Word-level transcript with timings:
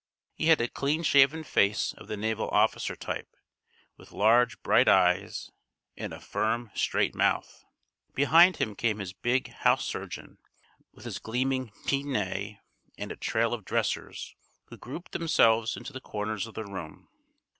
He 0.33 0.47
had 0.47 0.59
a 0.61 0.67
clean 0.67 1.03
shaven 1.03 1.43
face, 1.43 1.93
of 1.93 2.07
the 2.07 2.17
naval 2.17 2.49
officer 2.49 2.95
type, 2.95 3.35
with 3.97 4.11
large, 4.11 4.59
bright 4.63 4.87
eyes, 4.87 5.51
and 5.95 6.11
a 6.11 6.19
firm, 6.19 6.71
straight 6.73 7.13
mouth. 7.13 7.63
Behind 8.15 8.57
him 8.57 8.73
came 8.75 8.97
his 8.97 9.13
big 9.13 9.49
house 9.53 9.85
surgeon, 9.85 10.39
with 10.91 11.05
his 11.05 11.19
gleaming 11.19 11.71
pince 11.85 12.07
nez, 12.07 12.53
and 12.97 13.11
a 13.11 13.15
trail 13.15 13.53
of 13.53 13.63
dressers, 13.63 14.35
who 14.69 14.77
grouped 14.77 15.11
themselves 15.11 15.77
into 15.77 15.93
the 15.93 16.01
corners 16.01 16.47
of 16.47 16.55
the 16.55 16.65
room. 16.65 17.07